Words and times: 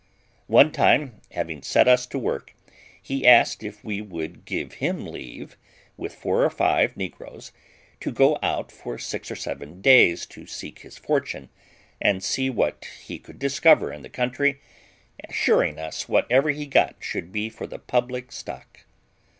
One 0.47 0.71
time, 0.71 1.21
having 1.33 1.61
set 1.61 1.87
us 1.87 2.07
to 2.07 2.17
work, 2.17 2.55
he 2.99 3.27
asked 3.27 3.61
if 3.61 3.83
we 3.83 4.01
would 4.01 4.45
give 4.45 4.73
him 4.81 5.05
leave, 5.05 5.57
with 5.95 6.15
four 6.15 6.43
or 6.43 6.49
five 6.49 6.97
negroes, 6.97 7.51
to 7.99 8.11
go 8.11 8.39
out 8.41 8.71
for 8.71 8.97
six 8.97 9.29
or 9.29 9.35
seven 9.35 9.79
days 9.79 10.25
to 10.25 10.47
seek 10.47 10.79
his 10.79 10.97
fortune, 10.97 11.49
and 12.01 12.23
see 12.23 12.49
what 12.49 12.83
he 13.03 13.19
could 13.19 13.37
discover 13.37 13.93
in 13.93 14.01
the 14.01 14.09
country, 14.09 14.59
assuring 15.29 15.77
us 15.77 16.09
whatever 16.09 16.49
he 16.49 16.65
got 16.65 16.95
should 16.99 17.31
be 17.31 17.47
for 17.47 17.67
the 17.67 17.77
public 17.77 18.31
stock. 18.31 18.85